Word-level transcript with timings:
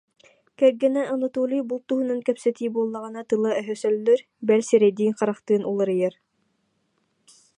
Кэргэнэ 0.59 1.01
Анатолий 1.15 1.63
булт 1.69 1.83
туһунан 1.89 2.19
кэпсэтии 2.27 2.73
буоллаҕына 2.73 3.21
тыла-өһө 3.29 3.75
сөллөр, 3.83 4.19
бэл, 4.47 4.61
сирэйдиин-харахтыын 4.69 5.63
уларыйар 5.71 6.15